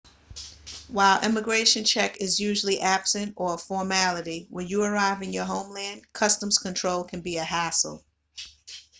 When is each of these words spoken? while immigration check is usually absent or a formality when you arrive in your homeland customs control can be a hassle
while 0.87 1.21
immigration 1.23 1.83
check 1.83 2.17
is 2.19 2.39
usually 2.39 2.81
absent 2.81 3.33
or 3.35 3.53
a 3.53 3.57
formality 3.59 4.47
when 4.49 4.67
you 4.67 4.81
arrive 4.83 5.21
in 5.21 5.31
your 5.31 5.45
homeland 5.45 6.01
customs 6.11 6.57
control 6.57 7.03
can 7.03 7.21
be 7.21 7.37
a 7.37 7.43
hassle 7.43 8.03